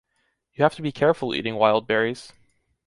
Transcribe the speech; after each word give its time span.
You 0.55 0.63
have 0.63 0.73
to 0.77 0.81
be 0.81 0.91
careful 0.91 1.35
eating 1.35 1.53
wild 1.57 1.85
berries. 1.87 2.33